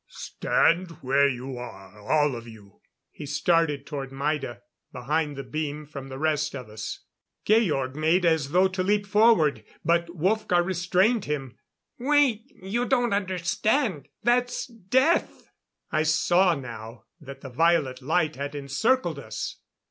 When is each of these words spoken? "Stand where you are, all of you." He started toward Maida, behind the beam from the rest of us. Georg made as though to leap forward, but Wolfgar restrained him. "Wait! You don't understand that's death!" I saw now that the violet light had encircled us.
"Stand 0.09 0.89
where 1.03 1.29
you 1.29 1.59
are, 1.59 1.99
all 2.11 2.35
of 2.35 2.47
you." 2.47 2.81
He 3.11 3.27
started 3.27 3.85
toward 3.85 4.11
Maida, 4.11 4.63
behind 4.91 5.35
the 5.37 5.43
beam 5.43 5.85
from 5.85 6.07
the 6.07 6.17
rest 6.17 6.55
of 6.55 6.69
us. 6.69 7.05
Georg 7.45 7.95
made 7.95 8.25
as 8.25 8.49
though 8.49 8.67
to 8.67 8.81
leap 8.81 9.05
forward, 9.05 9.63
but 9.85 10.07
Wolfgar 10.09 10.63
restrained 10.63 11.25
him. 11.25 11.55
"Wait! 11.99 12.51
You 12.63 12.87
don't 12.87 13.13
understand 13.13 14.07
that's 14.23 14.65
death!" 14.65 15.51
I 15.91 16.01
saw 16.01 16.55
now 16.55 17.03
that 17.19 17.41
the 17.41 17.49
violet 17.51 18.01
light 18.01 18.37
had 18.37 18.55
encircled 18.55 19.19
us. 19.19 19.57